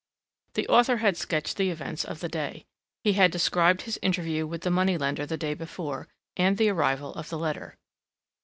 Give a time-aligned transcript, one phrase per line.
[0.55, 2.65] The author had sketched the events of the day.
[3.03, 7.13] He had described his interview with the money lender the day before and the arrival
[7.13, 7.77] of the letter.